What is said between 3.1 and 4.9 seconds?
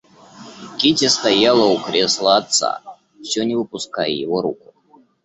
всё не выпуская его руку.